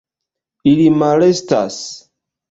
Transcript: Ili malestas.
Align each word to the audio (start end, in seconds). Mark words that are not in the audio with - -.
Ili 0.71 0.87
malestas. 1.01 1.77